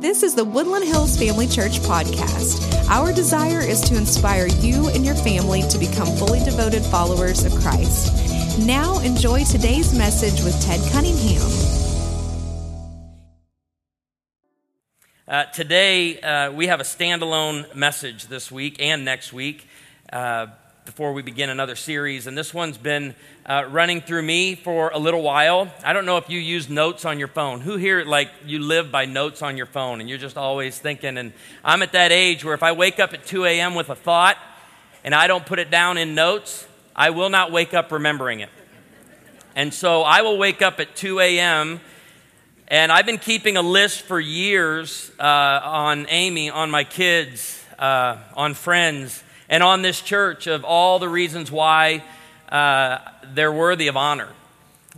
[0.00, 2.88] This is the Woodland Hills Family Church podcast.
[2.88, 7.52] Our desire is to inspire you and your family to become fully devoted followers of
[7.56, 8.58] Christ.
[8.60, 11.42] Now, enjoy today's message with Ted Cunningham.
[15.28, 19.68] Uh, today, uh, we have a standalone message this week and next week.
[20.10, 20.46] Uh,
[20.84, 22.26] before we begin another series.
[22.26, 25.70] And this one's been uh, running through me for a little while.
[25.84, 27.60] I don't know if you use notes on your phone.
[27.60, 31.18] Who here, like, you live by notes on your phone and you're just always thinking?
[31.18, 31.32] And
[31.64, 33.74] I'm at that age where if I wake up at 2 a.m.
[33.74, 34.38] with a thought
[35.04, 36.66] and I don't put it down in notes,
[36.96, 38.50] I will not wake up remembering it.
[39.54, 41.80] And so I will wake up at 2 a.m.
[42.68, 48.16] And I've been keeping a list for years uh, on Amy, on my kids, uh,
[48.34, 52.02] on friends and on this church of all the reasons why
[52.48, 52.98] uh,
[53.34, 54.28] they're worthy of honor.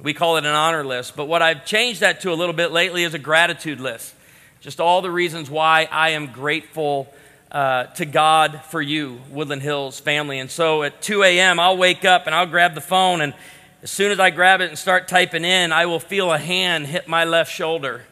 [0.00, 1.16] We call it an honor list.
[1.16, 4.14] But what I've changed that to a little bit lately is a gratitude list.
[4.60, 7.12] Just all the reasons why I am grateful
[7.50, 10.38] uh, to God for you, Woodland Hills family.
[10.38, 13.20] And so at 2 a.m., I'll wake up and I'll grab the phone.
[13.22, 13.34] And
[13.82, 16.86] as soon as I grab it and start typing in, I will feel a hand
[16.86, 18.02] hit my left shoulder.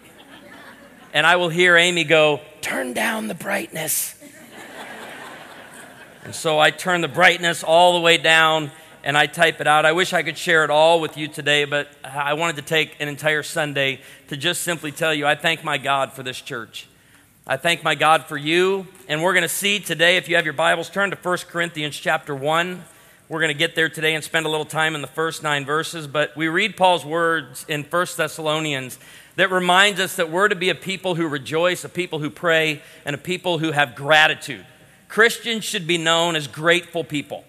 [1.12, 4.19] And I will hear Amy go, Turn down the brightness.
[6.24, 8.70] And so I turn the brightness all the way down
[9.02, 9.86] and I type it out.
[9.86, 13.00] I wish I could share it all with you today, but I wanted to take
[13.00, 16.86] an entire Sunday to just simply tell you I thank my God for this church.
[17.46, 18.86] I thank my God for you.
[19.08, 21.96] And we're going to see today, if you have your Bibles, turn to 1 Corinthians
[21.96, 22.84] chapter 1.
[23.30, 25.64] We're going to get there today and spend a little time in the first nine
[25.64, 26.06] verses.
[26.06, 28.98] But we read Paul's words in 1 Thessalonians
[29.36, 32.82] that reminds us that we're to be a people who rejoice, a people who pray,
[33.06, 34.66] and a people who have gratitude.
[35.10, 37.44] Christians should be known as grateful people,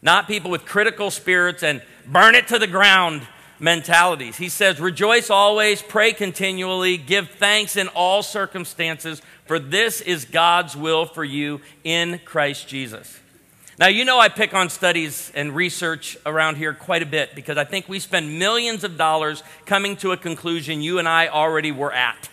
[0.00, 3.26] not people with critical spirits and burn it to the ground
[3.58, 4.36] mentalities.
[4.36, 10.76] He says, Rejoice always, pray continually, give thanks in all circumstances, for this is God's
[10.76, 13.18] will for you in Christ Jesus.
[13.76, 17.58] Now, you know, I pick on studies and research around here quite a bit because
[17.58, 21.72] I think we spend millions of dollars coming to a conclusion you and I already
[21.72, 22.28] were at.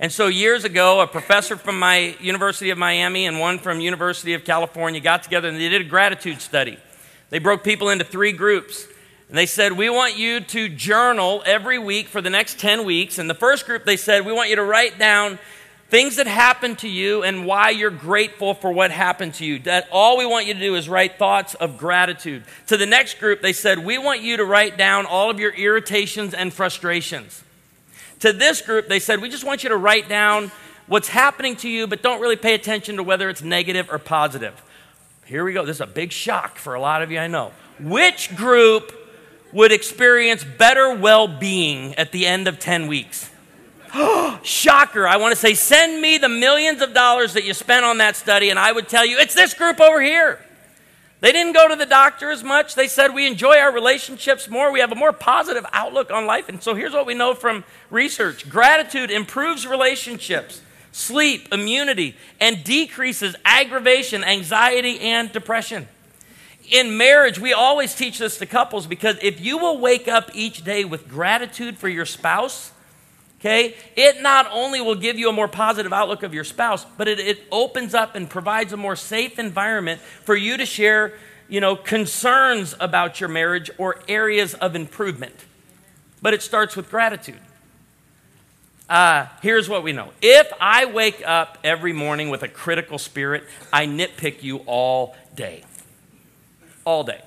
[0.00, 4.34] And so years ago, a professor from my University of Miami and one from University
[4.34, 6.78] of California got together and they did a gratitude study.
[7.30, 8.86] They broke people into three groups.
[9.28, 13.18] And they said, We want you to journal every week for the next 10 weeks.
[13.18, 15.38] And the first group, they said, We want you to write down
[15.88, 19.58] things that happened to you and why you're grateful for what happened to you.
[19.60, 22.44] That all we want you to do is write thoughts of gratitude.
[22.66, 25.52] To the next group, they said, We want you to write down all of your
[25.52, 27.42] irritations and frustrations.
[28.24, 30.50] To this group, they said, We just want you to write down
[30.86, 34.62] what's happening to you, but don't really pay attention to whether it's negative or positive.
[35.26, 35.66] Here we go.
[35.66, 37.52] This is a big shock for a lot of you, I know.
[37.78, 38.94] Which group
[39.52, 43.28] would experience better well being at the end of 10 weeks?
[44.42, 45.06] Shocker.
[45.06, 48.16] I want to say, send me the millions of dollars that you spent on that
[48.16, 50.42] study, and I would tell you, it's this group over here.
[51.24, 52.74] They didn't go to the doctor as much.
[52.74, 54.70] They said we enjoy our relationships more.
[54.70, 56.50] We have a more positive outlook on life.
[56.50, 60.60] And so here's what we know from research gratitude improves relationships,
[60.92, 65.88] sleep, immunity, and decreases aggravation, anxiety, and depression.
[66.70, 70.62] In marriage, we always teach this to couples because if you will wake up each
[70.62, 72.70] day with gratitude for your spouse,
[73.44, 77.08] okay, it not only will give you a more positive outlook of your spouse, but
[77.08, 81.12] it, it opens up and provides a more safe environment for you to share,
[81.46, 85.44] you know, concerns about your marriage or areas of improvement.
[86.22, 87.40] But it starts with gratitude.
[88.88, 93.44] Uh, here's what we know if I wake up every morning with a critical spirit,
[93.72, 95.64] I nitpick you all day.
[96.86, 97.20] All day.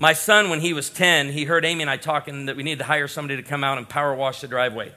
[0.00, 2.78] My son, when he was 10, he heard Amy and I talking that we needed
[2.78, 4.92] to hire somebody to come out and power wash the driveway.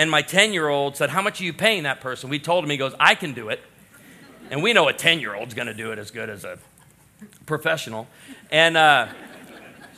[0.00, 2.30] And my 10 year old said, How much are you paying that person?
[2.30, 3.60] We told him, he goes, I can do it.
[4.50, 6.58] And we know a 10 year old's going to do it as good as a
[7.44, 8.08] professional.
[8.50, 9.08] And uh,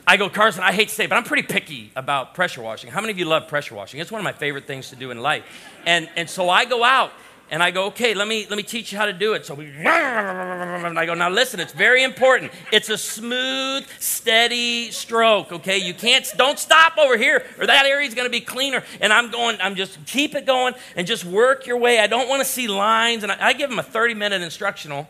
[0.04, 2.90] I go, Carson, I hate to say it, but I'm pretty picky about pressure washing.
[2.90, 4.00] How many of you love pressure washing?
[4.00, 5.44] It's one of my favorite things to do in life.
[5.86, 7.12] And, and so I go out
[7.52, 9.44] and I go, okay, let me, let me teach you how to do it.
[9.44, 12.50] So we, and I go, now listen, it's very important.
[12.72, 15.76] It's a smooth, steady stroke, okay?
[15.76, 18.82] You can't, don't stop over here or that area's gonna be cleaner.
[19.02, 21.98] And I'm going, I'm just, keep it going and just work your way.
[21.98, 23.22] I don't wanna see lines.
[23.22, 25.06] And I, I give them a 30 minute instructional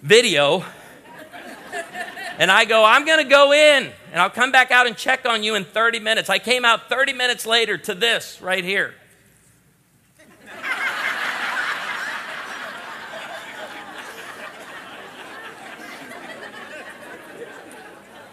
[0.00, 0.64] video.
[2.38, 5.42] And I go, I'm gonna go in and I'll come back out and check on
[5.42, 6.30] you in 30 minutes.
[6.30, 8.94] I came out 30 minutes later to this right here.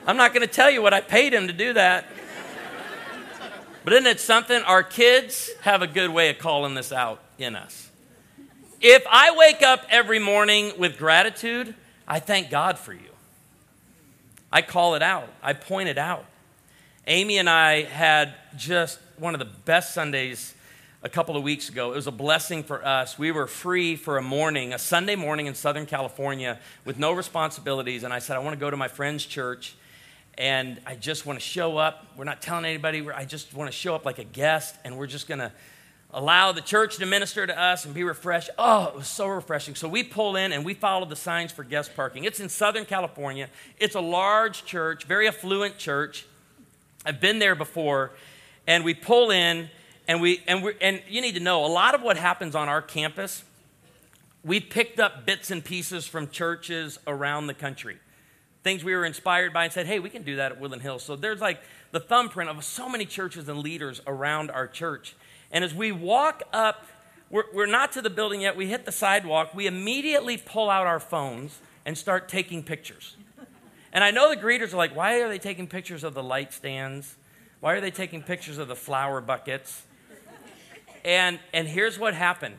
[0.08, 2.06] I'm not going to tell you what I paid him to do that.
[3.84, 4.62] But isn't it something?
[4.62, 7.90] Our kids have a good way of calling this out in us.
[8.82, 11.74] If I wake up every morning with gratitude,
[12.08, 13.00] I thank God for you.
[14.52, 16.26] I call it out, I point it out.
[17.08, 20.54] Amy and I had just one of the best Sundays
[21.04, 21.94] a couple of weeks ago.
[21.94, 23.18] It was a blessing for us.
[23.18, 28.04] We were free for a morning, a Sunday morning in Southern California with no responsibilities.
[28.04, 29.76] And I said, I want to go to my friend's church
[30.38, 32.06] and I just want to show up.
[32.18, 35.08] We're not telling anybody, I just want to show up like a guest and we're
[35.08, 35.52] just going to
[36.12, 38.50] allow the church to minister to us and be refreshed.
[38.58, 39.76] Oh, it was so refreshing.
[39.76, 42.24] So we pull in and we follow the signs for guest parking.
[42.24, 43.50] It's in Southern California.
[43.80, 46.26] It's a large church, very affluent church.
[47.06, 48.12] I've been there before.
[48.68, 49.70] And we pull in
[50.08, 52.70] and we and we and you need to know a lot of what happens on
[52.70, 53.44] our campus
[54.44, 57.98] we picked up bits and pieces from churches around the country
[58.66, 61.04] things we were inspired by and said hey we can do that at woodland hills.
[61.04, 65.16] So there's like the thumbprint of so many churches and leaders around our church.
[65.52, 66.88] And as we walk up
[67.30, 68.56] we're, we're not to the building yet.
[68.56, 69.54] We hit the sidewalk.
[69.54, 73.16] We immediately pull out our phones and start taking pictures.
[73.94, 76.52] And i know the greeters are like why are they taking pictures of the light
[76.52, 77.18] stands?
[77.60, 79.84] Why are they taking pictures of the flower buckets?
[81.04, 82.56] And, and here's what happened.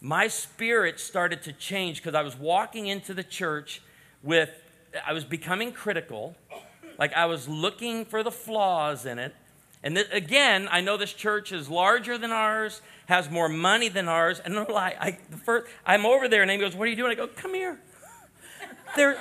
[0.00, 3.82] My spirit started to change because I was walking into the church
[4.22, 4.61] with,
[5.06, 6.36] I was becoming critical.
[6.98, 9.34] Like I was looking for the flaws in it.
[9.82, 14.08] And th- again, I know this church is larger than ours, has more money than
[14.08, 14.40] ours.
[14.44, 16.96] And no lie, I, the first, I'm over there, and Amy goes, What are you
[16.96, 17.10] doing?
[17.10, 17.78] I go, Come here.
[18.94, 19.18] There,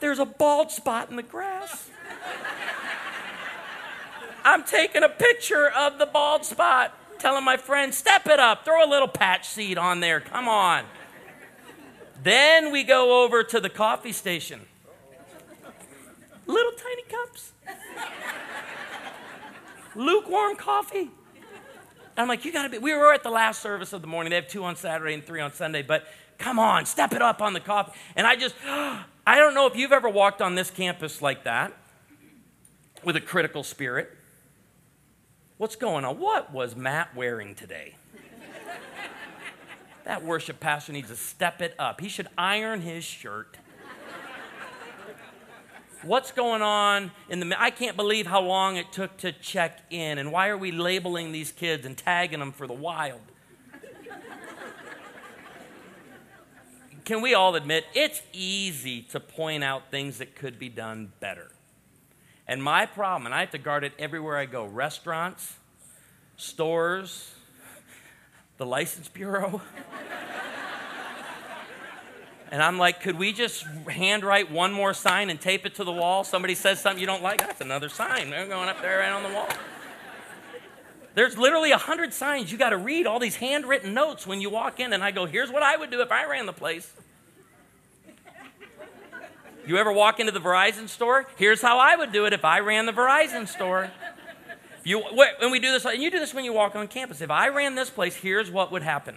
[0.00, 1.88] there's a bald spot in the grass.
[4.44, 8.84] I'm taking a picture of the bald spot telling my friend, step it up, throw
[8.84, 10.84] a little patch seed on there, come on.
[12.22, 14.62] Then we go over to the coffee station.
[16.46, 17.52] Little tiny cups.
[19.94, 21.10] Lukewarm coffee.
[22.16, 22.78] I'm like, you gotta be.
[22.78, 24.30] We were at the last service of the morning.
[24.30, 26.06] They have two on Saturday and three on Sunday, but
[26.38, 27.92] come on, step it up on the coffee.
[28.14, 29.04] And I just, I
[29.38, 31.74] don't know if you've ever walked on this campus like that
[33.04, 34.10] with a critical spirit.
[35.58, 36.18] What's going on?
[36.18, 37.96] What was Matt wearing today?
[40.04, 42.00] that worship pastor needs to step it up.
[42.00, 43.56] He should iron his shirt.
[46.06, 50.18] What's going on in the I can't believe how long it took to check in
[50.18, 53.20] and why are we labeling these kids and tagging them for the wild?
[57.04, 61.50] Can we all admit it's easy to point out things that could be done better?
[62.46, 65.54] And my problem, and I have to guard it everywhere I go restaurants,
[66.36, 67.34] stores,
[68.58, 69.60] the license bureau.
[72.50, 75.92] And I'm like, could we just handwrite one more sign and tape it to the
[75.92, 76.24] wall?
[76.24, 78.30] Somebody says something you don't like, that's another sign.
[78.30, 79.48] They're going up there right on the wall.
[81.14, 82.52] There's literally a hundred signs.
[82.52, 84.92] You got to read all these handwritten notes when you walk in.
[84.92, 86.92] And I go, here's what I would do if I ran the place.
[89.66, 91.26] You ever walk into the Verizon store?
[91.36, 93.90] Here's how I would do it if I ran the Verizon store.
[94.84, 97.20] You, when we do this, and you do this when you walk on campus.
[97.22, 99.16] If I ran this place, here's what would happen.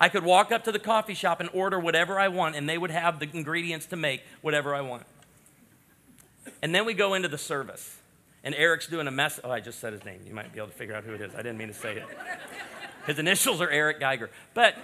[0.00, 2.78] I could walk up to the coffee shop and order whatever I want, and they
[2.78, 5.04] would have the ingredients to make whatever I want.
[6.62, 7.98] And then we go into the service,
[8.42, 9.38] and Eric's doing a mess.
[9.44, 10.22] Oh, I just said his name.
[10.26, 11.34] You might be able to figure out who it is.
[11.34, 12.04] I didn't mean to say it.
[13.06, 14.30] His initials are Eric Geiger.
[14.54, 14.74] But,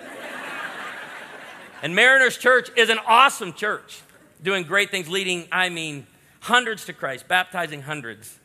[1.82, 4.02] and Mariners Church is an awesome church
[4.42, 6.06] doing great things, leading, I mean,
[6.40, 8.38] hundreds to Christ, baptizing hundreds.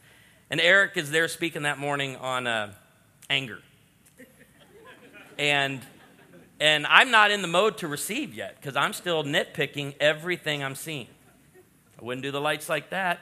[0.50, 2.74] And Eric is there speaking that morning on uh,
[3.29, 3.60] anger.
[5.38, 5.81] And,
[6.62, 10.75] and I'm not in the mode to receive yet because I'm still nitpicking everything I'm
[10.75, 11.08] seeing.
[12.00, 13.20] I wouldn't do the lights like that.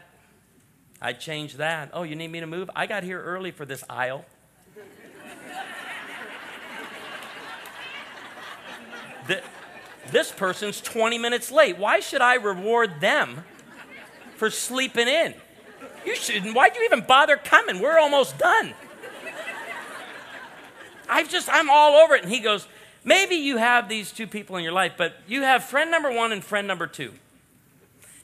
[1.02, 1.92] I'd change that.
[1.94, 2.70] Oh, you need me to move?
[2.76, 4.26] I got here early for this aisle.
[9.28, 9.42] the,
[10.12, 11.78] this person's 20 minutes late.
[11.78, 13.46] Why should I reward them
[14.36, 15.34] for sleeping in?
[16.06, 16.54] You shouldn't.
[16.54, 17.80] Why'd you even bother coming?
[17.80, 18.74] We're almost done.
[21.08, 22.24] I've just, I'm all over it.
[22.24, 22.68] And he goes,
[23.04, 26.32] Maybe you have these two people in your life, but you have friend number one
[26.32, 27.14] and friend number two.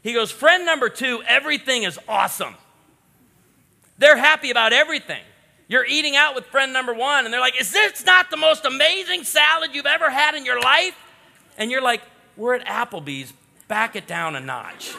[0.04, 2.56] He goes, Friend number two, everything is awesome.
[3.98, 5.22] They're happy about everything.
[5.68, 8.66] You're eating out with friend number one, and they're like, Is this not the most
[8.66, 10.96] amazing salad you've ever had in your life?
[11.58, 12.02] and you're like,
[12.38, 13.34] we're at Applebee's,
[13.68, 14.94] back it down a notch.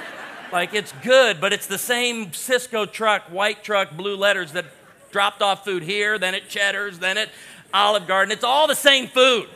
[0.52, 4.66] like it's good, but it's the same Sysco truck, white truck, blue letters that
[5.10, 7.30] dropped off food here, then at Cheddar's, then at
[7.72, 8.32] Olive Garden.
[8.32, 9.48] It's all the same food.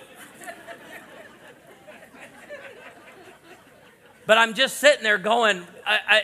[4.27, 6.23] but I'm just sitting there going, I, I,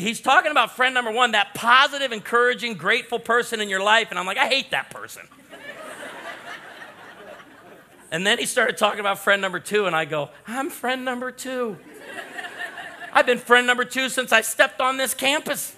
[0.00, 4.08] he's talking about friend number one, that positive, encouraging, grateful person in your life.
[4.10, 5.26] And I'm like, I hate that person.
[8.10, 11.30] and then he started talking about friend number two, and I go, I'm friend number
[11.30, 11.76] two.
[13.12, 15.74] I've been friend number two since I stepped on this campus.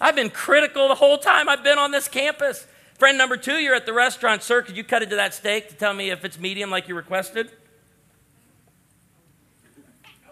[0.00, 2.66] I've been critical the whole time I've been on this campus.
[3.04, 4.42] Friend number two, you're at the restaurant.
[4.42, 6.94] Sir, could you cut into that steak to tell me if it's medium like you
[6.94, 7.50] requested?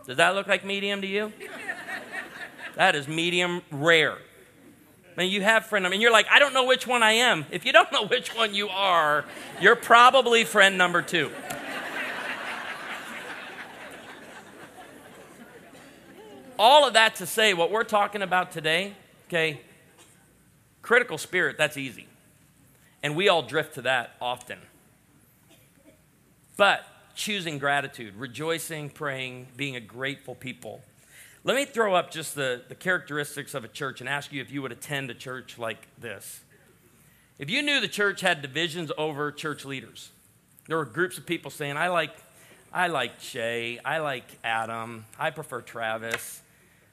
[0.07, 1.35] Does that look like medium to you?
[2.77, 4.15] That is medium rare.
[4.15, 7.13] I mean, you have friend number, and you're like, I don't know which one I
[7.13, 7.45] am.
[7.51, 9.27] If you don't know which one you are,
[9.61, 11.31] you're probably friend number two.
[16.59, 18.95] All of that to say, what we're talking about today,
[19.29, 19.61] okay,
[20.81, 22.07] critical spirit, that's easy.
[23.03, 24.59] And we all drift to that often.
[26.57, 30.83] But choosing gratitude, rejoicing, praying, being a grateful people.
[31.45, 34.51] Let me throw up just the, the characteristics of a church and ask you if
[34.51, 36.41] you would attend a church like this.
[37.39, 40.11] If you knew the church had divisions over church leaders,
[40.69, 42.15] there were groups of people saying, I like,
[42.73, 46.43] I like Shay, I like Adam, I prefer Travis.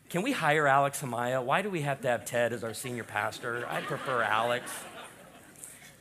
[0.10, 1.44] Can we hire Alex Amaya?
[1.44, 3.63] Why do we have to have Ted as our senior pastor?
[3.70, 4.72] I prefer Alex.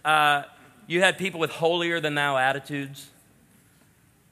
[0.04, 0.42] Uh,
[0.86, 3.10] you had people with holier than thou attitudes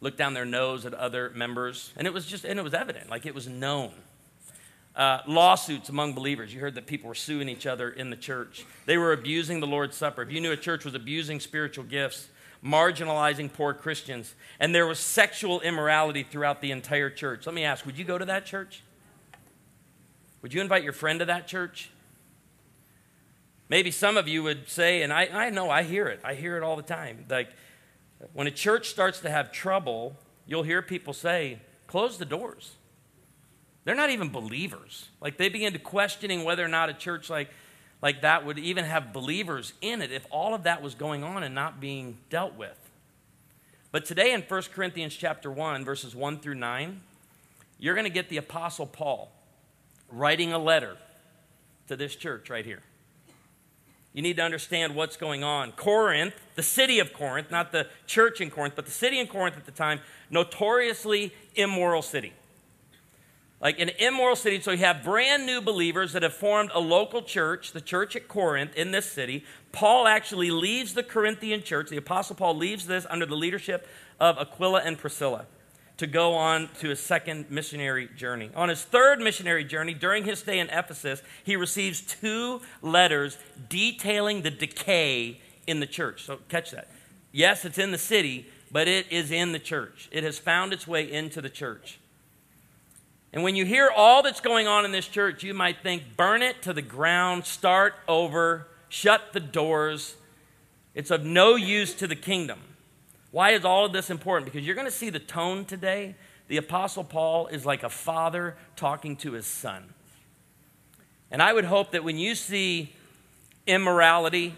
[0.01, 3.11] look down their nose at other members, and it was just, and it was evident,
[3.11, 3.93] like it was known.
[4.95, 6.55] Uh, lawsuits among believers.
[6.55, 8.65] You heard that people were suing each other in the church.
[8.87, 10.23] They were abusing the Lord's Supper.
[10.23, 12.29] If you knew a church was abusing spiritual gifts,
[12.65, 17.45] marginalizing poor Christians, and there was sexual immorality throughout the entire church.
[17.45, 18.83] Let me ask would you go to that church?
[20.41, 21.91] Would you invite your friend to that church?
[23.69, 26.57] Maybe some of you would say, and I, I know I hear it, I hear
[26.57, 27.27] it all the time.
[27.29, 27.49] Like,
[28.33, 32.77] when a church starts to have trouble, you'll hear people say, close the doors.
[33.85, 35.09] They're not even believers.
[35.21, 37.51] Like they begin to questioning whether or not a church like,
[38.03, 41.43] like that would even have believers in it if all of that was going on
[41.43, 42.79] and not being dealt with.
[43.93, 47.01] But today in 1 Corinthians chapter 1, verses 1 through 9,
[47.79, 49.31] you're going to get the Apostle Paul
[50.11, 50.97] writing a letter
[51.89, 52.83] to this church right here
[54.17, 55.73] you need to understand what's going on.
[55.73, 59.59] Corinth, the city of Corinth, not the church in Corinth, but the city in Corinth
[59.59, 62.33] at the time, notoriously immoral city.
[63.61, 67.21] Like an immoral city, so you have brand new believers that have formed a local
[67.21, 69.45] church, the church at Corinth in this city.
[69.71, 73.87] Paul actually leaves the Corinthian church, the Apostle Paul leaves this under the leadership
[74.19, 75.45] of Aquila and Priscilla
[75.99, 78.51] to go on to his second missionary journey.
[78.55, 83.39] On his third missionary journey, during his stay in Ephesus, he receives two letters
[83.69, 86.25] detailing the decay in the church.
[86.25, 86.89] So catch that.
[87.33, 90.09] Yes, it's in the city, but it is in the church.
[90.13, 91.99] It has found its way into the church.
[93.33, 96.43] And when you hear all that's going on in this church, you might think burn
[96.43, 100.15] it to the ground, start over, shut the doors.
[100.95, 102.61] It's of no use to the kingdom.
[103.37, 104.51] Why is all of this important?
[104.51, 106.15] Because you're going to see the tone today.
[106.49, 109.93] The Apostle Paul is like a father talking to his son.
[111.31, 112.95] And I would hope that when you see
[113.67, 114.55] immorality,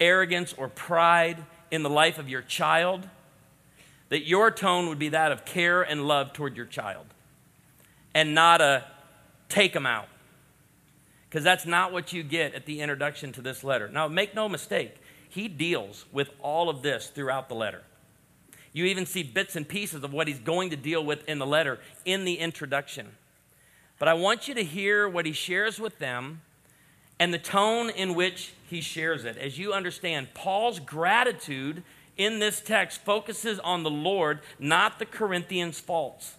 [0.00, 1.36] arrogance, or pride
[1.70, 3.06] in the life of your child,
[4.08, 7.04] that your tone would be that of care and love toward your child
[8.14, 8.84] and not a
[9.50, 10.08] take them out.
[11.28, 13.86] Because that's not what you get at the introduction to this letter.
[13.86, 14.96] Now, make no mistake,
[15.34, 17.82] he deals with all of this throughout the letter.
[18.72, 21.46] You even see bits and pieces of what he's going to deal with in the
[21.46, 23.12] letter in the introduction.
[23.98, 26.42] But I want you to hear what he shares with them
[27.18, 29.38] and the tone in which he shares it.
[29.38, 31.82] As you understand, Paul's gratitude
[32.16, 36.34] in this text focuses on the Lord, not the Corinthians' faults.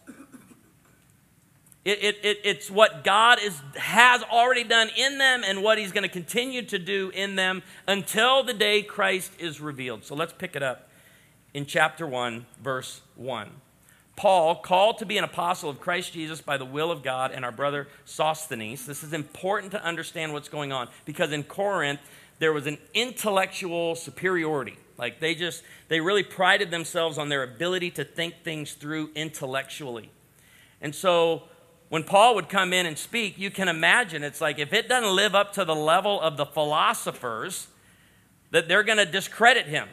[1.86, 5.92] It, it, it, it's what God is, has already done in them and what He's
[5.92, 10.04] going to continue to do in them until the day Christ is revealed.
[10.04, 10.90] So let's pick it up
[11.54, 13.50] in chapter 1, verse 1.
[14.16, 17.46] Paul, called to be an apostle of Christ Jesus by the will of God, and
[17.46, 18.86] our brother Sosthenes.
[18.86, 22.00] This is important to understand what's going on because in Corinth,
[22.40, 24.78] there was an intellectual superiority.
[24.98, 30.10] Like they just, they really prided themselves on their ability to think things through intellectually.
[30.82, 31.44] And so
[31.96, 35.16] when Paul would come in and speak, you can imagine it's like if it doesn't
[35.16, 37.68] live up to the level of the philosophers,
[38.52, 39.88] that they're going to discredit him.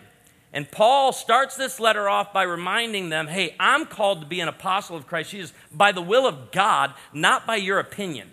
[0.53, 4.49] And Paul starts this letter off by reminding them hey, I'm called to be an
[4.49, 8.33] apostle of Christ Jesus by the will of God, not by your opinion.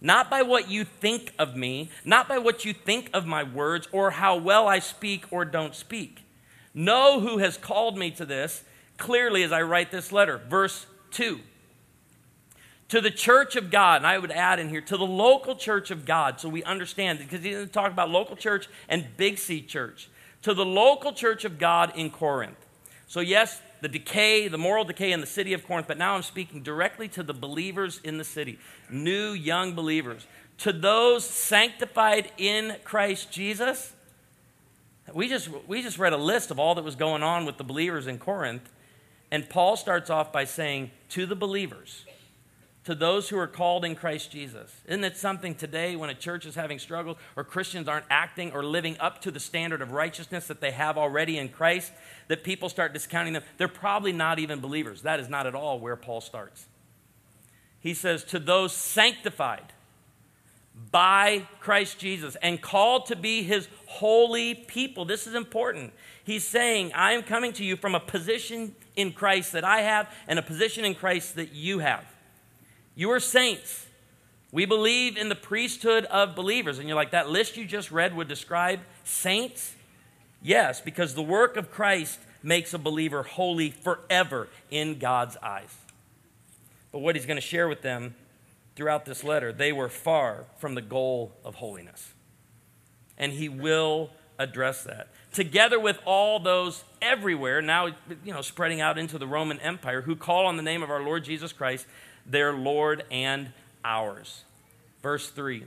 [0.00, 3.88] Not by what you think of me, not by what you think of my words
[3.90, 6.22] or how well I speak or don't speak.
[6.72, 8.62] Know who has called me to this
[8.96, 10.38] clearly as I write this letter.
[10.48, 11.40] Verse 2
[12.94, 15.90] to the church of God, and I would add in here, to the local church
[15.90, 19.62] of God, so we understand, because he didn't talk about local church and Big C
[19.62, 20.08] church,
[20.42, 22.64] to the local church of God in Corinth.
[23.08, 26.22] So, yes, the decay, the moral decay in the city of Corinth, but now I'm
[26.22, 30.28] speaking directly to the believers in the city, new young believers.
[30.58, 33.92] To those sanctified in Christ Jesus,
[35.12, 37.64] we just, we just read a list of all that was going on with the
[37.64, 38.70] believers in Corinth,
[39.32, 42.04] and Paul starts off by saying, To the believers,
[42.84, 44.70] to those who are called in Christ Jesus.
[44.86, 48.62] Isn't it something today when a church is having struggles or Christians aren't acting or
[48.62, 51.92] living up to the standard of righteousness that they have already in Christ
[52.28, 53.42] that people start discounting them?
[53.56, 55.02] They're probably not even believers.
[55.02, 56.66] That is not at all where Paul starts.
[57.80, 59.72] He says, To those sanctified
[60.90, 65.04] by Christ Jesus and called to be his holy people.
[65.04, 65.92] This is important.
[66.24, 70.10] He's saying, I am coming to you from a position in Christ that I have
[70.26, 72.04] and a position in Christ that you have.
[72.94, 73.86] You are saints.
[74.52, 76.78] We believe in the priesthood of believers.
[76.78, 79.74] And you're like, that list you just read would describe saints?
[80.42, 85.74] Yes, because the work of Christ makes a believer holy forever in God's eyes.
[86.92, 88.14] But what he's going to share with them
[88.76, 92.12] throughout this letter, they were far from the goal of holiness.
[93.18, 95.08] And he will address that.
[95.32, 97.86] Together with all those everywhere, now
[98.24, 101.02] you know, spreading out into the Roman Empire, who call on the name of our
[101.02, 101.86] Lord Jesus Christ
[102.26, 103.52] their Lord and
[103.84, 104.44] ours.
[105.02, 105.64] Verse 3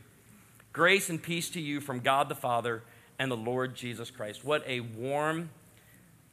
[0.73, 2.83] Grace and peace to you from God the Father
[3.19, 4.45] and the Lord Jesus Christ.
[4.45, 5.49] What a warm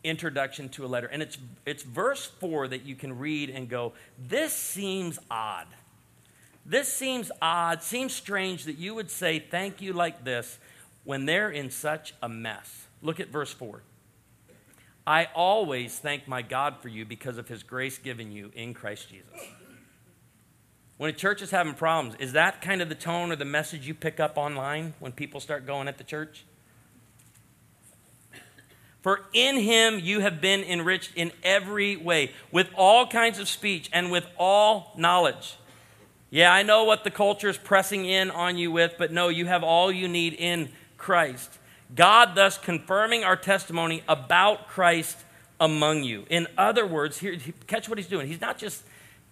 [0.03, 1.07] introduction to a letter.
[1.07, 5.67] And it's, it's verse 4 that you can read and go, This seems odd.
[6.67, 10.59] This seems odd, seems strange that you would say thank you like this
[11.05, 12.87] when they're in such a mess.
[13.03, 13.83] Look at verse 4.
[15.07, 19.11] I always thank my God for you because of his grace given you in Christ
[19.11, 19.49] Jesus.
[20.97, 23.87] When a church is having problems, is that kind of the tone or the message
[23.87, 26.45] you pick up online when people start going at the church?
[29.03, 33.91] For in him you have been enriched in every way, with all kinds of speech
[33.93, 35.57] and with all knowledge.
[36.31, 39.47] Yeah, I know what the culture is pressing in on you with, but no, you
[39.47, 41.59] have all you need in Christ.
[41.95, 45.19] God thus confirming our testimony about Christ
[45.61, 46.25] among you.
[46.31, 48.27] In other words, here, catch what he's doing.
[48.27, 48.85] He's not just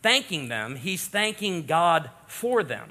[0.02, 2.90] thanking them, he's thanking God for them.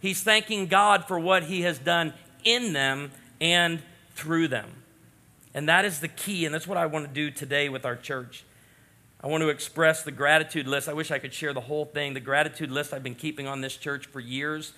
[0.00, 3.82] He's thanking God for what he has done in them and
[4.14, 4.70] through them.
[5.52, 7.96] And that is the key, and that's what I want to do today with our
[7.96, 8.44] church.
[9.22, 10.88] I want to express the gratitude list.
[10.88, 12.14] I wish I could share the whole thing.
[12.14, 14.72] The gratitude list I've been keeping on this church for years.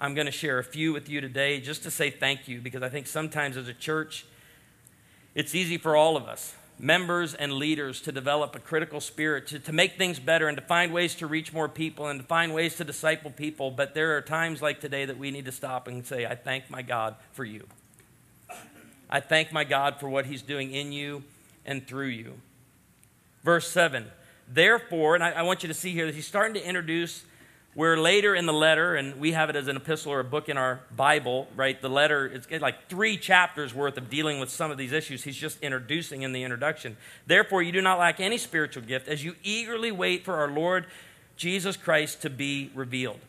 [0.00, 2.82] I'm going to share a few with you today just to say thank you because
[2.82, 4.26] I think sometimes as a church,
[5.34, 9.58] it's easy for all of us members and leaders to develop a critical spirit, to,
[9.58, 12.52] to make things better, and to find ways to reach more people and to find
[12.52, 13.70] ways to disciple people.
[13.70, 16.70] But there are times like today that we need to stop and say, I thank
[16.70, 17.66] my God for you.
[19.08, 21.22] I thank my God for what He's doing in you
[21.64, 22.34] and through you.
[23.42, 24.06] Verse 7
[24.48, 27.24] Therefore, and I, I want you to see here that He's starting to introduce
[27.76, 30.48] where later in the letter, and we have it as an epistle or a book
[30.48, 31.78] in our Bible, right?
[31.78, 35.24] The letter, it's like three chapters worth of dealing with some of these issues.
[35.24, 36.96] He's just introducing in the introduction.
[37.26, 40.86] Therefore, you do not lack any spiritual gift as you eagerly wait for our Lord
[41.36, 43.20] Jesus Christ to be revealed.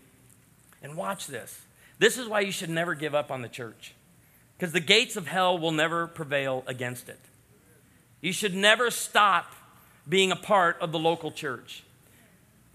[0.82, 1.60] And watch this.
[2.00, 3.96] This is why you should never give up on the church,
[4.58, 7.20] because the gates of hell will never prevail against it.
[8.22, 9.54] You should never stop
[10.08, 11.84] being a part of the local church.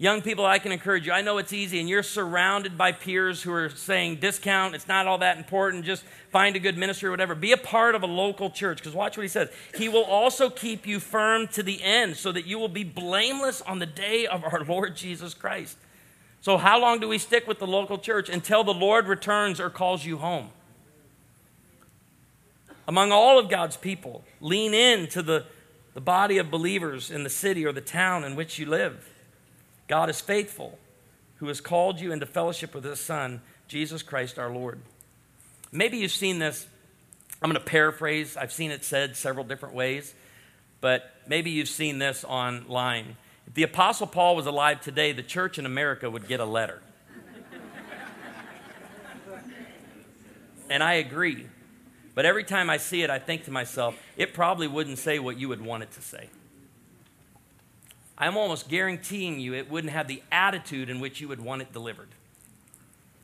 [0.03, 1.13] Young people, I can encourage you.
[1.13, 5.07] I know it's easy, and you're surrounded by peers who are saying discount, it's not
[5.07, 7.35] all that important, just find a good ministry or whatever.
[7.35, 9.47] Be a part of a local church, because watch what he says.
[9.77, 13.61] He will also keep you firm to the end, so that you will be blameless
[13.61, 15.77] on the day of our Lord Jesus Christ.
[16.41, 18.27] So, how long do we stick with the local church?
[18.27, 20.49] Until the Lord returns or calls you home.
[22.89, 25.45] Among all of God's people, lean in to the,
[25.93, 29.07] the body of believers in the city or the town in which you live.
[29.87, 30.77] God is faithful,
[31.35, 34.79] who has called you into fellowship with his Son, Jesus Christ our Lord.
[35.71, 36.67] Maybe you've seen this.
[37.41, 38.37] I'm going to paraphrase.
[38.37, 40.13] I've seen it said several different ways,
[40.79, 43.17] but maybe you've seen this online.
[43.47, 46.81] If the Apostle Paul was alive today, the church in America would get a letter.
[50.69, 51.47] and I agree.
[52.15, 55.37] But every time I see it, I think to myself, it probably wouldn't say what
[55.37, 56.29] you would want it to say.
[58.17, 61.73] I'm almost guaranteeing you it wouldn't have the attitude in which you would want it
[61.73, 62.09] delivered.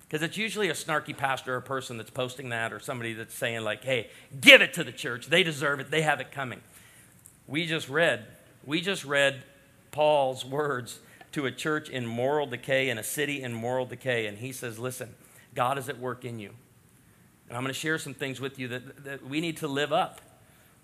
[0.02, 3.64] Because it's usually a snarky pastor or person that's posting that or somebody that's saying,
[3.64, 4.10] like, hey,
[4.42, 5.28] give it to the church.
[5.28, 5.92] They deserve it.
[5.92, 6.62] They have it coming.
[7.48, 8.26] We just read,
[8.66, 9.44] we just read
[9.92, 11.00] Paul's words
[11.34, 14.80] to a church in moral decay, in a city in moral decay, and he says,
[14.80, 15.14] Listen,
[15.54, 16.52] God is at work in you.
[17.48, 19.94] And I'm going to share some things with you that, that we need to live
[19.94, 20.22] up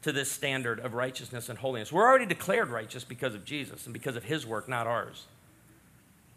[0.01, 1.91] to this standard of righteousness and holiness.
[1.91, 5.25] We're already declared righteous because of Jesus and because of his work, not ours.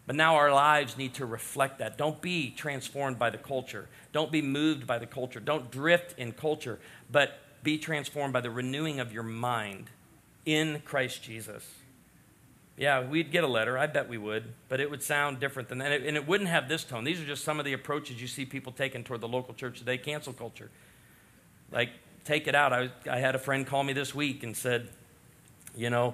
[0.07, 1.95] But now our lives need to reflect that.
[1.95, 3.87] Don't be transformed by the culture.
[4.11, 5.39] Don't be moved by the culture.
[5.39, 6.79] Don't drift in culture,
[7.11, 9.91] but be transformed by the renewing of your mind
[10.47, 11.63] in Christ Jesus.
[12.75, 13.77] Yeah, we'd get a letter.
[13.77, 15.91] I bet we would, but it would sound different than that.
[15.91, 17.03] And it wouldn't have this tone.
[17.03, 19.79] These are just some of the approaches you see people taking toward the local church
[19.79, 20.71] today cancel culture.
[21.71, 21.89] Like,
[22.29, 22.71] take it out.
[22.71, 24.87] I, I had a friend call me this week and said,
[25.75, 26.13] you know,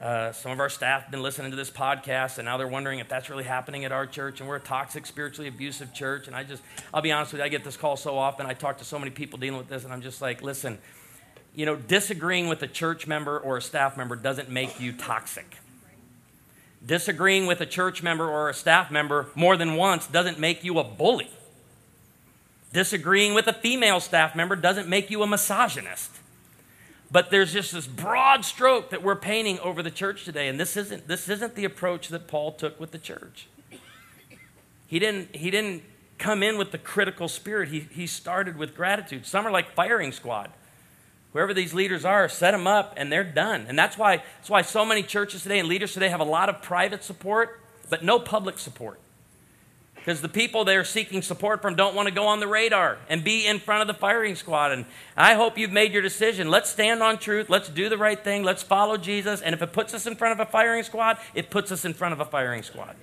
[0.00, 3.00] uh, some of our staff have been listening to this podcast, and now they're wondering
[3.00, 4.38] if that's really happening at our church.
[4.38, 6.28] And we're a toxic, spiritually abusive church.
[6.28, 6.62] And I just,
[6.94, 8.46] I'll be honest with you, I get this call so often.
[8.46, 10.78] I talk to so many people dealing with this, and I'm just like, listen,
[11.52, 15.56] you know, disagreeing with a church member or a staff member doesn't make you toxic.
[16.84, 20.78] Disagreeing with a church member or a staff member more than once doesn't make you
[20.78, 21.28] a bully.
[22.76, 26.10] Disagreeing with a female staff member doesn't make you a misogynist.
[27.10, 30.76] But there's just this broad stroke that we're painting over the church today, and this
[30.76, 33.48] isn't, this isn't the approach that Paul took with the church.
[34.86, 35.84] He didn't, he didn't
[36.18, 39.24] come in with the critical spirit, he, he started with gratitude.
[39.24, 40.50] Some are like firing squad.
[41.32, 43.64] Whoever these leaders are, set them up and they're done.
[43.70, 46.50] And that's why, that's why so many churches today and leaders today have a lot
[46.50, 47.58] of private support,
[47.88, 49.00] but no public support
[50.06, 53.24] because the people they're seeking support from don't want to go on the radar and
[53.24, 54.70] be in front of the firing squad.
[54.70, 54.84] And
[55.16, 56.48] I hope you've made your decision.
[56.48, 57.50] Let's stand on truth.
[57.50, 58.44] Let's do the right thing.
[58.44, 59.42] Let's follow Jesus.
[59.42, 61.92] And if it puts us in front of a firing squad, it puts us in
[61.92, 62.94] front of a firing squad.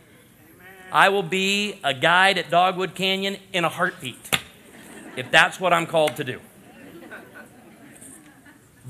[0.56, 0.68] Amen.
[0.94, 4.40] I will be a guide at Dogwood Canyon in a heartbeat
[5.18, 6.40] if that's what I'm called to do.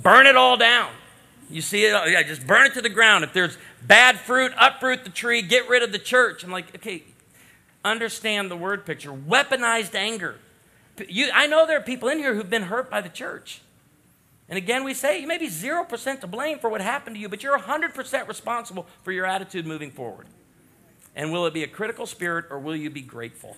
[0.03, 0.91] Burn it all down.
[1.49, 1.93] You see it?
[2.11, 3.23] Yeah, just burn it to the ground.
[3.23, 6.43] If there's bad fruit, uproot the tree, get rid of the church.
[6.43, 7.03] I'm like, okay,
[7.83, 9.11] understand the word picture.
[9.11, 10.35] Weaponized anger.
[11.07, 13.61] You, I know there are people in here who've been hurt by the church.
[14.49, 17.29] And again, we say you may be 0% to blame for what happened to you,
[17.29, 20.27] but you're 100% responsible for your attitude moving forward.
[21.15, 23.57] And will it be a critical spirit or will you be grateful?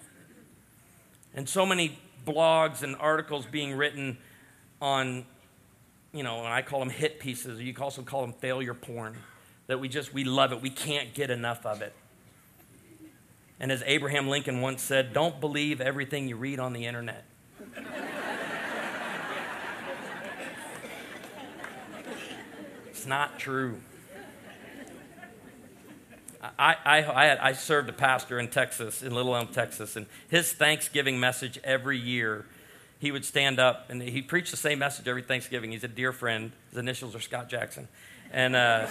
[1.33, 4.17] And so many blogs and articles being written
[4.81, 5.25] on,
[6.13, 9.17] you know, and I call them hit pieces, or you also call them failure porn,
[9.67, 10.61] that we just, we love it.
[10.61, 11.93] We can't get enough of it.
[13.59, 17.25] And as Abraham Lincoln once said, don't believe everything you read on the internet.
[22.89, 23.79] it's not true.
[26.59, 30.53] I, I, I, I, served a pastor in Texas, in Little Elm, Texas, and his
[30.53, 32.45] Thanksgiving message every year,
[32.99, 35.71] he would stand up and he preached the same message every Thanksgiving.
[35.71, 36.51] He's a dear friend.
[36.69, 37.87] His initials are Scott Jackson.
[38.31, 38.87] And uh,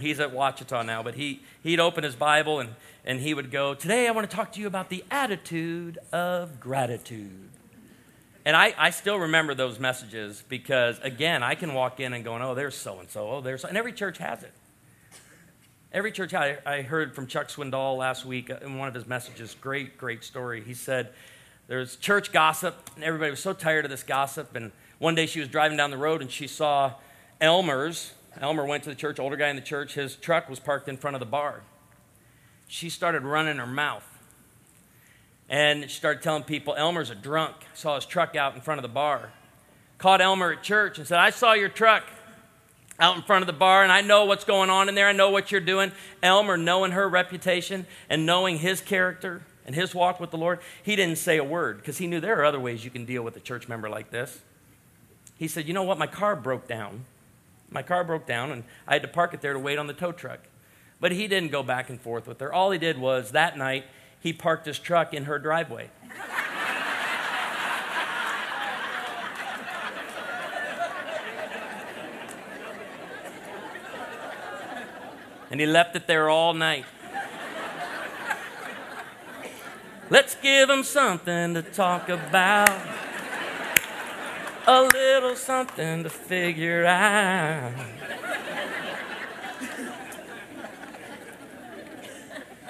[0.00, 2.70] he's at Ouachita now, but he, he'd open his Bible and
[3.06, 6.58] and he would go, Today I want to talk to you about the attitude of
[6.58, 7.48] gratitude.
[8.44, 12.36] And I, I still remember those messages because, again, I can walk in and go,
[12.36, 13.30] Oh, there's so and so.
[13.30, 13.68] Oh, there's so.
[13.68, 14.52] And every church has it.
[15.92, 19.06] Every church, I, I heard from Chuck Swindoll last week uh, in one of his
[19.06, 20.62] messages, great, great story.
[20.62, 21.10] He said,
[21.68, 24.56] There's church gossip, and everybody was so tired of this gossip.
[24.56, 26.94] And one day she was driving down the road and she saw
[27.40, 28.12] Elmer's.
[28.40, 29.94] Elmer went to the church, older guy in the church.
[29.94, 31.62] His truck was parked in front of the bar
[32.68, 34.06] she started running her mouth.
[35.48, 37.54] And she started telling people, Elmer's a drunk.
[37.74, 39.30] saw his truck out in front of the bar.
[39.98, 42.04] Called Elmer at church and said, I saw your truck
[42.98, 45.06] out in front of the bar, and I know what's going on in there.
[45.06, 45.92] I know what you're doing.
[46.22, 50.96] Elmer, knowing her reputation and knowing his character and his walk with the Lord, he
[50.96, 53.36] didn't say a word because he knew there are other ways you can deal with
[53.36, 54.40] a church member like this.
[55.38, 55.98] He said, You know what?
[55.98, 57.04] My car broke down.
[57.70, 59.92] My car broke down, and I had to park it there to wait on the
[59.92, 60.40] tow truck.
[61.00, 62.52] But he didn't go back and forth with her.
[62.52, 63.84] All he did was that night,
[64.20, 65.90] he parked his truck in her driveway.
[75.50, 76.86] and he left it there all night.
[80.08, 82.95] Let's give him something to talk about.
[84.68, 87.72] A little something to figure out.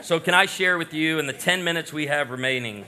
[0.03, 2.85] So, can I share with you in the 10 minutes we have remaining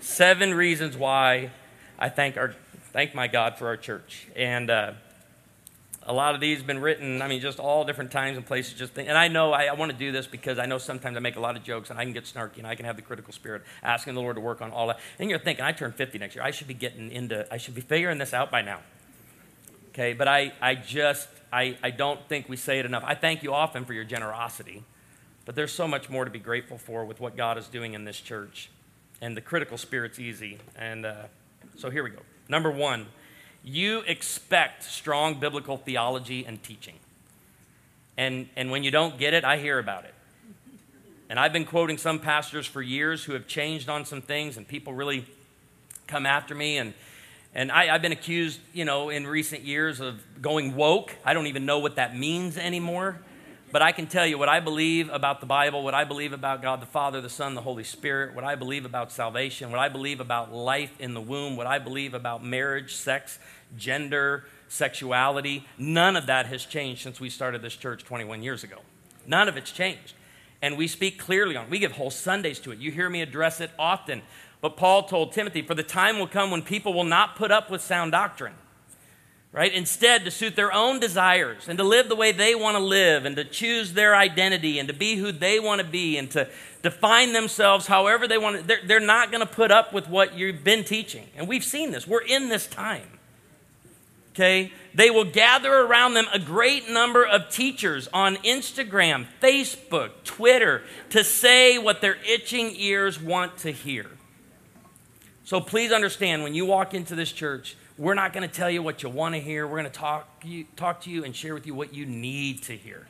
[0.00, 1.50] seven reasons why
[1.98, 2.54] I thank, our,
[2.92, 4.26] thank my God for our church?
[4.34, 4.92] And uh,
[6.02, 8.74] a lot of these have been written, I mean, just all different times and places.
[8.74, 11.16] Just think, and I know I, I want to do this because I know sometimes
[11.16, 12.96] I make a lot of jokes and I can get snarky and I can have
[12.96, 14.98] the critical spirit, asking the Lord to work on all that.
[15.18, 16.44] And you're thinking, I turn 50 next year.
[16.44, 18.80] I should be getting into, I should be figuring this out by now.
[19.90, 23.02] Okay, but I, I just, I, I don't think we say it enough.
[23.04, 24.84] I thank you often for your generosity
[25.44, 28.04] But there's so much more to be grateful for with what God is doing in
[28.04, 28.70] this church.
[29.20, 30.58] And the critical spirit's easy.
[30.76, 31.24] And uh,
[31.76, 32.20] so here we go.
[32.48, 33.06] Number one,
[33.62, 36.94] you expect strong biblical theology and teaching.
[38.16, 40.14] And, and when you don't get it, I hear about it.
[41.28, 44.66] And I've been quoting some pastors for years who have changed on some things, and
[44.66, 45.24] people really
[46.06, 46.78] come after me.
[46.78, 46.92] And,
[47.54, 51.14] and I, have been accused, you know, in recent years of going woke.
[51.24, 53.20] I don't even know what that means anymore.
[53.72, 56.60] But I can tell you what I believe about the Bible, what I believe about
[56.60, 59.88] God the Father, the Son, the Holy Spirit, what I believe about salvation, what I
[59.88, 63.38] believe about life in the womb, what I believe about marriage, sex,
[63.76, 65.64] gender, sexuality.
[65.78, 68.78] None of that has changed since we started this church 21 years ago.
[69.24, 70.14] None of it's changed.
[70.60, 71.70] And we speak clearly on it.
[71.70, 72.80] We give whole Sundays to it.
[72.80, 74.22] You hear me address it often.
[74.60, 77.70] But Paul told Timothy, For the time will come when people will not put up
[77.70, 78.54] with sound doctrine
[79.52, 79.72] right?
[79.74, 83.24] Instead, to suit their own desires and to live the way they want to live
[83.24, 86.48] and to choose their identity and to be who they want to be and to
[86.82, 88.62] define themselves however they want to.
[88.62, 91.26] They're, they're not going to put up with what you've been teaching.
[91.36, 92.06] And we've seen this.
[92.06, 93.18] We're in this time.
[94.32, 94.72] Okay?
[94.94, 101.24] They will gather around them a great number of teachers on Instagram, Facebook, Twitter to
[101.24, 104.06] say what their itching ears want to hear.
[105.50, 108.84] So please understand when you walk into this church, we're not going to tell you
[108.84, 109.66] what you want to hear.
[109.66, 112.62] We're going to talk, you, talk to you and share with you what you need
[112.62, 113.08] to hear.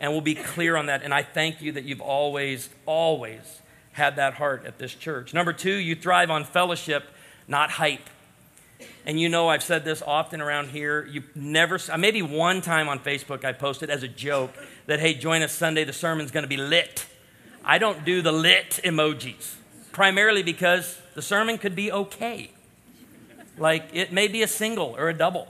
[0.00, 1.04] And we'll be clear on that.
[1.04, 3.60] And I thank you that you've always, always
[3.92, 5.32] had that heart at this church.
[5.32, 7.04] Number two, you thrive on fellowship,
[7.46, 8.10] not hype.
[9.04, 11.06] And you know, I've said this often around here.
[11.06, 14.50] You never, uh, maybe one time on Facebook, I posted as a joke
[14.86, 17.06] that, hey, join us Sunday, the sermon's going to be lit.
[17.64, 19.54] I don't do the lit emojis,
[19.92, 22.50] primarily because the sermon could be okay.
[23.58, 25.48] Like it may be a single or a double.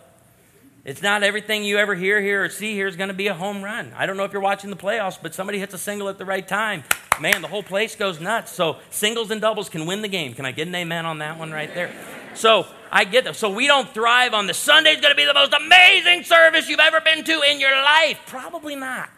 [0.84, 3.34] It's not everything you ever hear here or see here is going to be a
[3.34, 3.92] home run.
[3.96, 6.24] I don't know if you're watching the playoffs, but somebody hits a single at the
[6.24, 6.84] right time.
[7.20, 8.52] Man, the whole place goes nuts.
[8.52, 10.34] So singles and doubles can win the game.
[10.34, 11.92] Can I get an amen on that one right there?
[12.34, 13.34] So I get that.
[13.34, 16.78] So we don't thrive on the Sunday's going to be the most amazing service you've
[16.78, 18.20] ever been to in your life.
[18.26, 19.10] Probably not.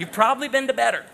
[0.00, 1.04] You've probably been to better.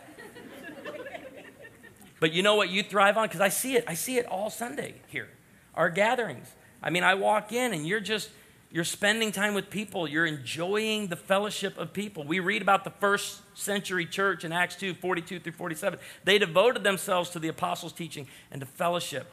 [2.22, 3.26] But you know what you thrive on?
[3.26, 3.82] Because I see it.
[3.88, 5.28] I see it all Sunday here
[5.74, 6.46] our gatherings.
[6.80, 8.30] I mean, I walk in and you're just,
[8.70, 10.06] you're spending time with people.
[10.06, 12.22] You're enjoying the fellowship of people.
[12.22, 15.98] We read about the first century church in Acts 2 42 through 47.
[16.22, 19.26] They devoted themselves to the apostles' teaching and to fellowship,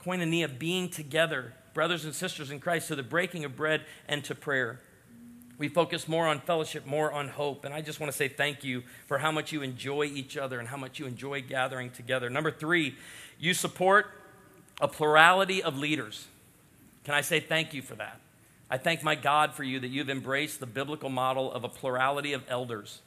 [0.00, 4.36] koinonia, being together, brothers and sisters in Christ, to the breaking of bread and to
[4.36, 4.78] prayer.
[5.56, 7.64] We focus more on fellowship, more on hope.
[7.64, 10.58] And I just want to say thank you for how much you enjoy each other
[10.58, 12.28] and how much you enjoy gathering together.
[12.28, 12.96] Number three,
[13.38, 14.06] you support
[14.80, 16.26] a plurality of leaders.
[17.04, 18.20] Can I say thank you for that?
[18.70, 22.32] I thank my God for you that you've embraced the biblical model of a plurality
[22.32, 23.00] of elders.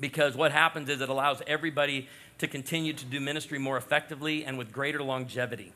[0.00, 4.56] Because what happens is it allows everybody to continue to do ministry more effectively and
[4.56, 5.72] with greater longevity.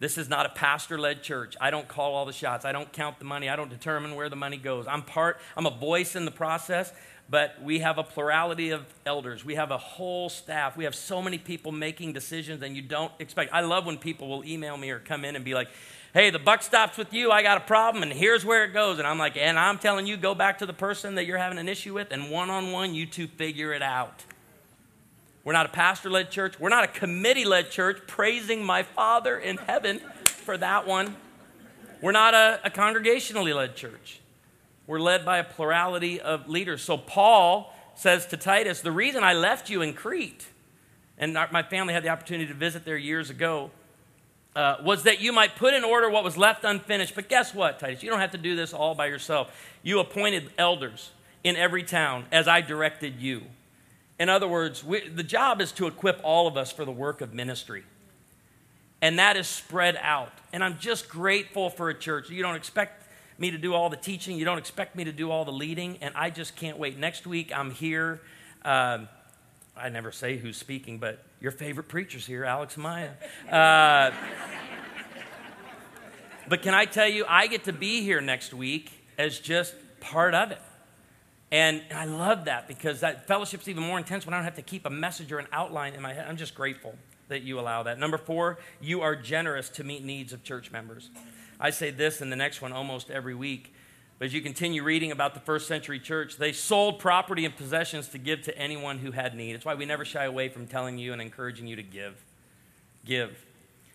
[0.00, 1.56] This is not a pastor led church.
[1.60, 2.64] I don't call all the shots.
[2.64, 3.50] I don't count the money.
[3.50, 4.86] I don't determine where the money goes.
[4.88, 6.90] I'm part, I'm a voice in the process,
[7.28, 9.44] but we have a plurality of elders.
[9.44, 10.74] We have a whole staff.
[10.74, 13.52] We have so many people making decisions, and you don't expect.
[13.52, 15.68] I love when people will email me or come in and be like,
[16.14, 17.30] hey, the buck stops with you.
[17.30, 18.98] I got a problem, and here's where it goes.
[18.98, 21.58] And I'm like, and I'm telling you, go back to the person that you're having
[21.58, 24.24] an issue with, and one on one, you two figure it out.
[25.42, 26.60] We're not a pastor led church.
[26.60, 31.16] We're not a committee led church, praising my Father in heaven for that one.
[32.02, 34.20] We're not a, a congregationally led church.
[34.86, 36.82] We're led by a plurality of leaders.
[36.82, 40.46] So Paul says to Titus, The reason I left you in Crete,
[41.16, 43.70] and my family had the opportunity to visit there years ago,
[44.56, 47.14] uh, was that you might put in order what was left unfinished.
[47.14, 48.02] But guess what, Titus?
[48.02, 49.52] You don't have to do this all by yourself.
[49.82, 51.10] You appointed elders
[51.44, 53.42] in every town as I directed you.
[54.20, 57.22] In other words, we, the job is to equip all of us for the work
[57.22, 57.84] of ministry.
[59.00, 60.30] And that is spread out.
[60.52, 62.28] And I'm just grateful for a church.
[62.28, 64.36] You don't expect me to do all the teaching.
[64.36, 65.96] You don't expect me to do all the leading.
[66.02, 66.98] And I just can't wait.
[66.98, 68.20] Next week, I'm here.
[68.62, 69.08] Um,
[69.74, 73.12] I never say who's speaking, but your favorite preacher's here, Alex Maya.
[73.50, 74.10] Uh,
[76.46, 80.34] but can I tell you, I get to be here next week as just part
[80.34, 80.60] of it.
[81.52, 84.62] And I love that because that fellowship's even more intense when I don't have to
[84.62, 86.26] keep a message or an outline in my head.
[86.28, 86.94] I'm just grateful
[87.28, 87.98] that you allow that.
[87.98, 91.10] Number four, you are generous to meet needs of church members.
[91.58, 93.74] I say this in the next one almost every week.
[94.18, 98.08] But as you continue reading about the first century church, they sold property and possessions
[98.08, 99.54] to give to anyone who had need.
[99.54, 102.22] That's why we never shy away from telling you and encouraging you to give.
[103.04, 103.46] Give.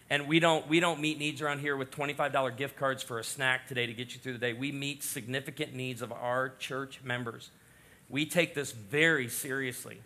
[0.10, 3.24] And we don't, we don't meet needs around here with $25 gift cards for a
[3.24, 4.54] snack today to get you through the day.
[4.54, 7.50] We meet significant needs of our church members.
[8.08, 10.00] We take this very seriously.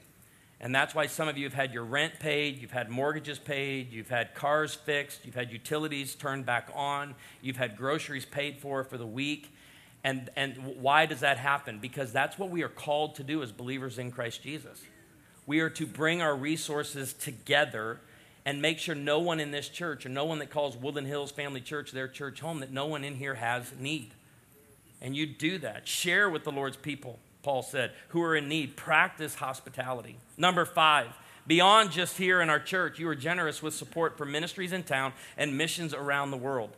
[0.61, 3.93] And that's why some of you have had your rent paid, you've had mortgages paid,
[3.93, 8.83] you've had cars fixed, you've had utilities turned back on, you've had groceries paid for
[8.83, 9.53] for the week.
[10.03, 11.79] And, and why does that happen?
[11.79, 14.81] Because that's what we are called to do as believers in Christ Jesus.
[15.45, 17.99] We are to bring our resources together
[18.45, 21.31] and make sure no one in this church or no one that calls Woodland Hills
[21.31, 24.11] Family Church their church home, that no one in here has need.
[25.01, 25.87] And you do that.
[25.87, 28.75] Share with the Lord's people, Paul said, who are in need.
[28.75, 30.17] Practice hospitality.
[30.37, 31.07] Number five,
[31.47, 35.13] beyond just here in our church, you are generous with support for ministries in town
[35.37, 36.71] and missions around the world.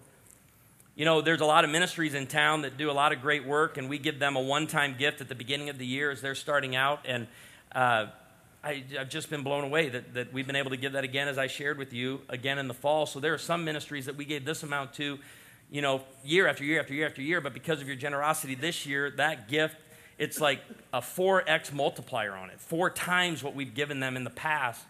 [0.95, 3.45] You know, there's a lot of ministries in town that do a lot of great
[3.45, 6.11] work, and we give them a one time gift at the beginning of the year
[6.11, 6.99] as they're starting out.
[7.05, 7.27] And
[7.73, 8.07] uh,
[8.63, 11.27] I, have just been blown away that, that we've been able to give that again,
[11.27, 13.05] as I shared with you, again in the fall.
[13.05, 15.19] So there are some ministries that we gave this amount to,
[15.71, 18.85] you know, year after year after year after year, but because of your generosity this
[18.85, 19.77] year, that gift,
[20.17, 20.61] it's like
[20.93, 24.85] a 4x multiplier on it, four times what we've given them in the past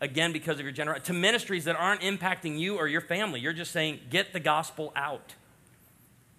[0.00, 3.52] again because of your generosity to ministries that aren't impacting you or your family you're
[3.52, 5.36] just saying get the gospel out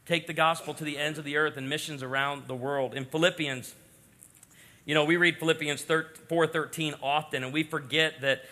[0.05, 2.93] take the gospel to the ends of the earth and missions around the world.
[2.93, 3.75] In Philippians,
[4.85, 8.43] you know, we read Philippians 4:13 often and we forget that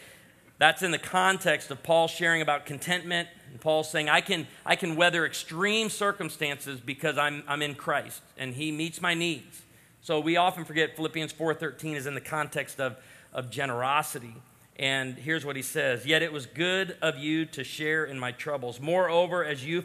[0.57, 4.75] that's in the context of Paul sharing about contentment and Paul saying I can I
[4.75, 9.61] can weather extreme circumstances because I'm I'm in Christ and he meets my needs.
[10.01, 12.95] So we often forget Philippians 4:13 is in the context of
[13.33, 14.35] of generosity.
[14.77, 18.31] And here's what he says Yet it was good of you to share in my
[18.31, 18.79] troubles.
[18.79, 19.83] Moreover, as you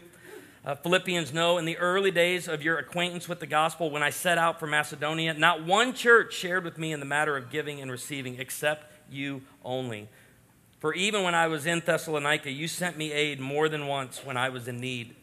[0.67, 4.11] uh, Philippians know in the early days of your acquaintance with the gospel, when I
[4.11, 7.81] set out for Macedonia, not one church shared with me in the matter of giving
[7.81, 10.09] and receiving except you only.
[10.81, 14.37] For even when I was in Thessalonica, you sent me aid more than once when
[14.37, 15.15] I was in need.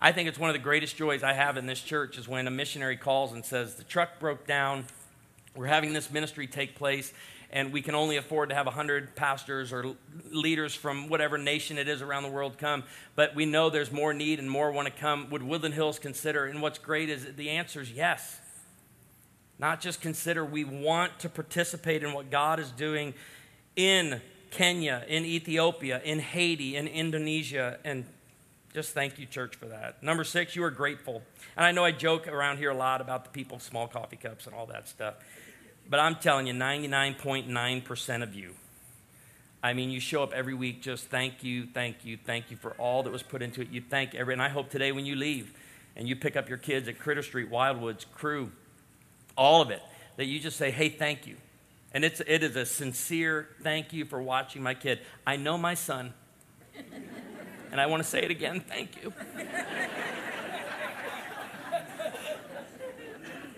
[0.00, 2.48] I think it's one of the greatest joys I have in this church is when
[2.48, 4.86] a missionary calls and says, The truck broke down.
[5.54, 7.12] We're having this ministry take place,
[7.54, 9.94] and we can only afford to have 100 pastors or
[10.32, 12.82] leaders from whatever nation it is around the world come.
[13.14, 15.30] But we know there's more need and more want to come.
[15.30, 16.46] Would Woodland Hills consider?
[16.46, 18.40] And what's great is the answer is yes.
[19.60, 23.14] Not just consider, we want to participate in what God is doing
[23.76, 28.04] in Kenya, in Ethiopia, in Haiti, in Indonesia, and
[28.72, 30.02] just thank you, church, for that.
[30.02, 31.22] Number six, you are grateful.
[31.56, 34.46] And I know I joke around here a lot about the people, small coffee cups,
[34.46, 35.14] and all that stuff.
[35.88, 38.54] But I'm telling you, 99.9% of you,
[39.62, 42.72] I mean, you show up every week just thank you, thank you, thank you for
[42.72, 43.70] all that was put into it.
[43.70, 45.54] You thank every, and I hope today when you leave
[45.96, 48.50] and you pick up your kids at Critter Street, Wildwoods, Crew,
[49.36, 49.82] all of it,
[50.16, 51.36] that you just say, hey, thank you.
[51.92, 55.00] And it's, it is a sincere thank you for watching my kid.
[55.26, 56.12] I know my son,
[57.72, 59.12] and I want to say it again thank you.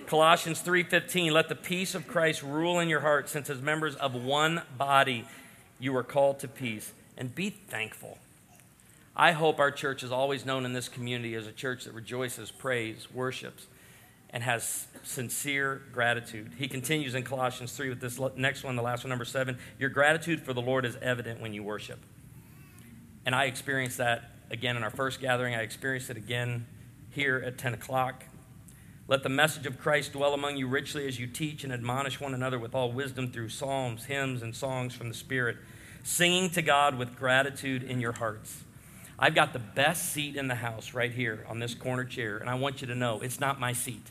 [0.06, 4.14] Colossians 3:15 let the peace of Christ rule in your hearts since as members of
[4.14, 5.26] one body
[5.80, 8.18] you are called to peace and be thankful.
[9.16, 12.52] I hope our church is always known in this community as a church that rejoices,
[12.52, 13.66] prays, worships
[14.30, 16.52] and has sincere gratitude.
[16.58, 19.58] He continues in Colossians 3 with this next one, the last one, number 7.
[19.78, 21.98] Your gratitude for the Lord is evident when you worship.
[23.24, 25.54] And I experienced that again in our first gathering.
[25.54, 26.66] I experienced it again
[27.10, 28.24] here at 10 o'clock.
[29.08, 32.34] Let the message of Christ dwell among you richly as you teach and admonish one
[32.34, 35.58] another with all wisdom through psalms, hymns, and songs from the Spirit,
[36.02, 38.64] singing to God with gratitude in your hearts.
[39.16, 42.50] I've got the best seat in the house right here on this corner chair, and
[42.50, 44.10] I want you to know it's not my seat.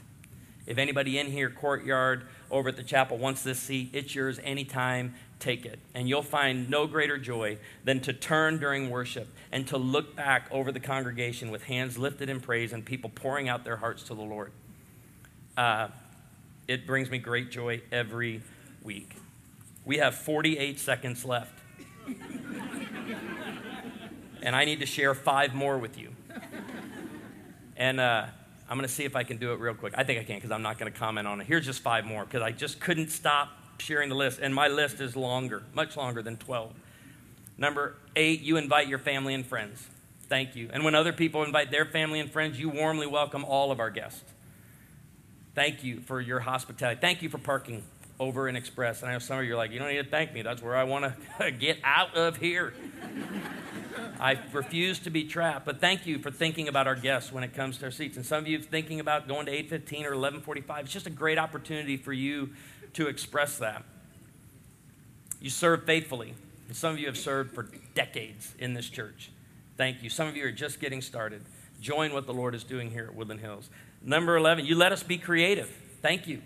[0.66, 5.14] If anybody in here, courtyard, over at the chapel wants this seat, it's yours anytime.
[5.40, 5.80] Take it.
[5.94, 10.48] And you'll find no greater joy than to turn during worship and to look back
[10.52, 14.16] over the congregation with hands lifted in praise and people pouring out their hearts to
[14.16, 14.54] the Lord.
[15.58, 15.88] Uh,
[16.68, 18.42] it brings me great joy every
[18.84, 19.16] week.
[19.86, 21.60] We have 48 seconds left.
[24.42, 26.10] and I need to share five more with you.
[27.78, 28.26] And uh,
[28.70, 29.94] I'm going to see if I can do it real quick.
[29.98, 31.48] I think I can because I'm not going to comment on it.
[31.48, 34.40] Here's just five more because I just couldn't stop sharing the list.
[34.42, 36.74] And my list is longer, much longer than 12.
[37.58, 39.88] Number eight, you invite your family and friends.
[40.28, 40.70] Thank you.
[40.74, 43.90] And when other people invite their family and friends, you warmly welcome all of our
[43.90, 44.24] guests.
[45.56, 47.00] Thank you for your hospitality.
[47.00, 47.84] Thank you for parking
[48.20, 49.02] over in Express.
[49.02, 50.42] And I know some of you are like, you don't need to thank me.
[50.42, 52.74] That's where I want to get out of here.
[54.20, 55.66] I refuse to be trapped.
[55.66, 58.18] But thank you for thinking about our guests when it comes to our seats.
[58.18, 60.86] And some of you thinking about going to 815 or 1145.
[60.86, 62.52] It's just a great opportunity for you
[62.94, 63.84] to express that.
[65.40, 66.34] You serve faithfully.
[66.68, 69.32] And some of you have served for decades in this church.
[69.78, 70.10] Thank you.
[70.10, 71.44] Some of you are just getting started.
[71.82, 73.70] Join what the Lord is doing here at Woodland Hills.
[74.06, 75.68] Number 11, you let us be creative.
[76.04, 76.42] Thank you.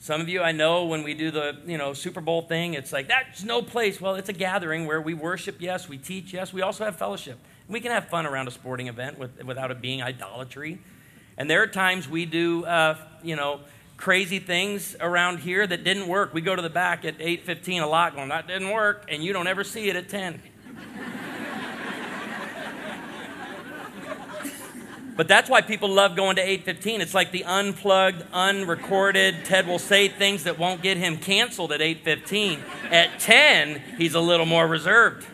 [0.00, 2.92] Some of you I know when we do the, you know, Super Bowl thing, it's
[2.92, 4.00] like that's no place.
[4.00, 7.38] Well, it's a gathering where we worship, yes, we teach, yes, we also have fellowship.
[7.68, 10.80] We can have fun around a sporting event with, without it being idolatry.
[11.38, 13.60] And there are times we do, uh, you know,
[13.96, 16.34] crazy things around here that didn't work.
[16.34, 19.32] We go to the back at 8:15 a lot going, that didn't work, and you
[19.32, 20.42] don't ever see it at 10.
[25.16, 27.00] But that's why people love going to 8:15.
[27.00, 29.46] It's like the unplugged, unrecorded.
[29.46, 32.60] Ted will say things that won't get him canceled at 8:15.
[32.90, 35.26] At 10, he's a little more reserved.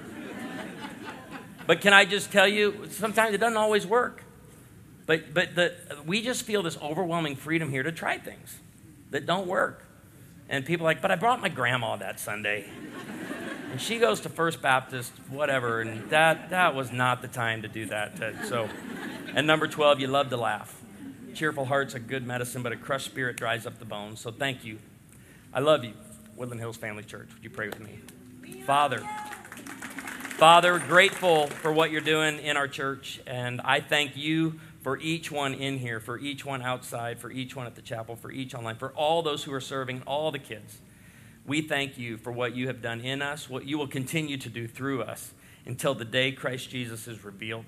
[1.67, 4.25] But can I just tell you, sometimes it doesn't always work.
[5.07, 5.75] But but the,
[6.07, 8.59] we just feel this overwhelming freedom here to try things
[9.11, 9.85] that don't work.
[10.49, 12.67] And people are like, but I brought my grandma that Sunday.
[13.73, 17.69] And she goes to First Baptist, whatever, and that that was not the time to
[17.69, 18.37] do that, Ted.
[18.45, 18.69] So
[19.35, 20.81] and number 12, you love to laugh.
[21.35, 24.21] Cheerful heart's a good medicine, but a crushed spirit dries up the bones.
[24.21, 24.79] So thank you.
[25.55, 25.95] I love you,
[26.37, 27.29] Woodland Hills Family Church.
[27.35, 28.01] Would you pray with me?
[28.67, 28.99] Father,
[30.37, 35.31] Father, grateful for what you're doing in our church, and I thank you for each
[35.31, 38.55] one in here, for each one outside, for each one at the chapel, for each
[38.55, 40.79] online, for all those who are serving, all the kids.
[41.47, 44.49] We thank you for what you have done in us, what you will continue to
[44.49, 45.33] do through us
[45.65, 47.67] until the day Christ Jesus is revealed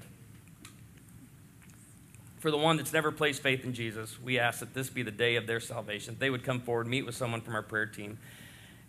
[2.45, 5.11] for the one that's never placed faith in Jesus, we ask that this be the
[5.11, 6.15] day of their salvation.
[6.19, 8.19] They would come forward, meet with someone from our prayer team,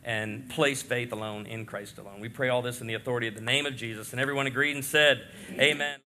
[0.03, 2.19] and place faith alone in Christ alone.
[2.19, 4.11] We pray all this in the authority of the name of Jesus.
[4.11, 5.71] And everyone agreed and said, Amen.
[5.71, 5.99] Amen.